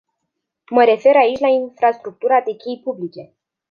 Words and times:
Mă 0.71 0.83
refer 0.83 1.15
aici 1.15 1.39
la 1.39 1.47
infrastructura 1.47 2.41
de 2.45 2.55
chei 2.55 2.81
publice. 2.83 3.33